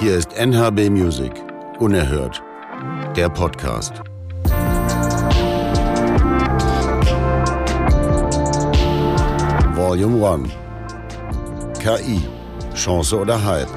Hier 0.00 0.14
ist 0.14 0.32
NHB 0.32 0.90
Music. 0.90 1.32
Unerhört. 1.80 2.40
Der 3.16 3.28
Podcast. 3.28 3.94
Volume 9.74 10.24
1. 10.24 10.50
KI. 11.80 12.20
Chance 12.76 13.18
oder 13.18 13.44
Hype? 13.44 13.68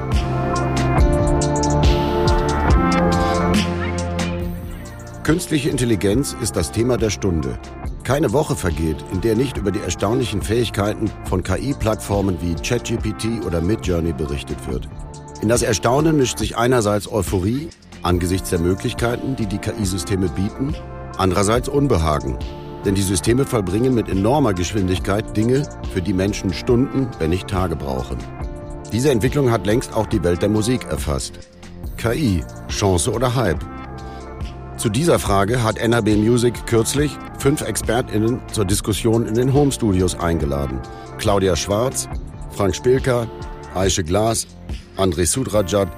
Künstliche 5.24 5.70
Intelligenz 5.70 6.36
ist 6.40 6.54
das 6.54 6.70
Thema 6.70 6.98
der 6.98 7.10
Stunde. 7.10 7.58
Keine 8.04 8.32
Woche 8.32 8.54
vergeht, 8.54 9.04
in 9.12 9.20
der 9.20 9.34
nicht 9.34 9.56
über 9.56 9.72
die 9.72 9.80
erstaunlichen 9.80 10.40
Fähigkeiten 10.40 11.10
von 11.24 11.42
KI-Plattformen 11.42 12.40
wie 12.40 12.54
ChatGPT 12.54 13.44
oder 13.44 13.60
Midjourney 13.60 14.12
berichtet 14.12 14.58
wird. 14.68 14.88
In 15.42 15.48
das 15.48 15.62
Erstaunen 15.62 16.16
mischt 16.16 16.38
sich 16.38 16.56
einerseits 16.56 17.10
Euphorie 17.10 17.68
angesichts 18.02 18.50
der 18.50 18.60
Möglichkeiten, 18.60 19.34
die 19.34 19.46
die 19.46 19.58
KI-Systeme 19.58 20.28
bieten, 20.28 20.72
andererseits 21.18 21.68
Unbehagen, 21.68 22.38
denn 22.84 22.94
die 22.94 23.02
Systeme 23.02 23.44
vollbringen 23.44 23.92
mit 23.92 24.08
enormer 24.08 24.54
Geschwindigkeit 24.54 25.36
Dinge, 25.36 25.68
für 25.92 26.00
die 26.00 26.12
Menschen 26.12 26.54
Stunden, 26.54 27.08
wenn 27.18 27.30
nicht 27.30 27.48
Tage 27.48 27.74
brauchen. 27.74 28.18
Diese 28.92 29.10
Entwicklung 29.10 29.50
hat 29.50 29.66
längst 29.66 29.92
auch 29.96 30.06
die 30.06 30.22
Welt 30.22 30.42
der 30.42 30.48
Musik 30.48 30.84
erfasst. 30.84 31.32
KI, 31.96 32.44
Chance 32.68 33.10
oder 33.10 33.34
Hype? 33.34 33.64
Zu 34.76 34.90
dieser 34.90 35.18
Frage 35.18 35.64
hat 35.64 35.76
NRB 35.76 36.18
Music 36.18 36.66
kürzlich 36.66 37.10
fünf 37.38 37.62
ExpertInnen 37.62 38.40
zur 38.52 38.64
Diskussion 38.64 39.26
in 39.26 39.34
den 39.34 39.52
Home 39.52 39.72
Studios 39.72 40.14
eingeladen. 40.14 40.80
Claudia 41.18 41.56
Schwarz, 41.56 42.08
Frank 42.52 42.76
Spilker, 42.76 43.26
Aische 43.74 44.04
Glas, 44.04 44.46
André 44.96 45.26
Sudrajat 45.26 45.88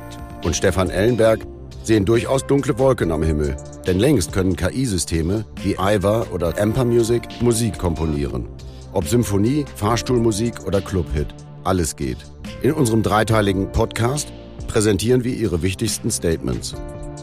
und 0.45 0.55
Stefan 0.55 0.91
Ellenberg 0.91 1.41
sehen 1.83 2.05
durchaus 2.05 2.47
dunkle 2.47 2.79
Wolken 2.79 3.13
am 3.13 3.23
Himmel. 3.23 3.57
Denn 3.87 3.99
längst 3.99 4.33
können 4.33 4.57
KI-Systeme 4.57 5.45
wie 5.63 5.75
Iva 5.75 6.27
oder 6.33 6.59
Amper 6.61 6.85
Music 6.85 7.23
Musik 7.41 7.79
komponieren. 7.79 8.47
Ob 8.93 9.07
Symphonie, 9.07 9.65
Fahrstuhlmusik 9.77 10.65
oder 10.67 10.81
Clubhit, 10.81 11.27
alles 11.65 11.97
geht. 11.97 12.19
In 12.63 12.73
unserem 12.73 13.03
dreiteiligen 13.03 13.73
Podcast 13.73 14.33
präsentieren 14.69 15.25
wir 15.25 15.35
ihre 15.35 15.63
wichtigsten 15.63 16.11
Statements. 16.11 16.75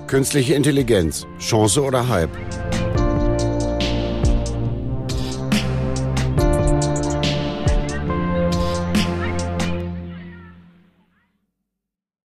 Künstliche 0.08 0.56
Intelligenz, 0.56 1.26
Chance 1.40 1.82
oder 1.82 2.10
Hype? 2.10 2.38